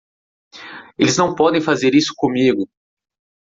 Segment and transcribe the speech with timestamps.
[0.97, 2.67] Eles não podem fazer isso comigo!